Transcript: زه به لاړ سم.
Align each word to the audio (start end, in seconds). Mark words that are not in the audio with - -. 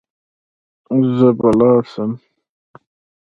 زه 1.17 1.29
به 1.39 1.49
لاړ 1.59 1.81
سم. 1.93 2.11